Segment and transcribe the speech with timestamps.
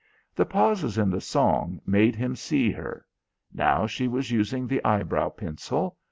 [0.33, 3.05] The pauses in the song made him see her....
[3.53, 5.95] Now she was using the eyebrow pencil....